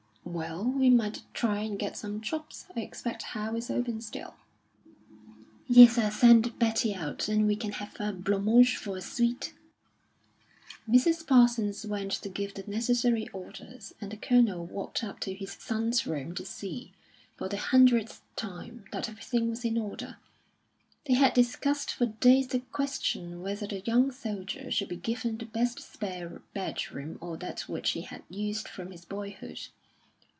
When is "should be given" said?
24.71-25.37